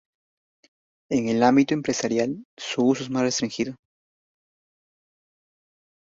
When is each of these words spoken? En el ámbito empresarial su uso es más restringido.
En 1.11 1.27
el 1.29 1.43
ámbito 1.43 1.75
empresarial 1.75 2.43
su 2.57 2.83
uso 2.87 3.03
es 3.03 3.11
más 3.11 3.21
restringido. 3.21 3.75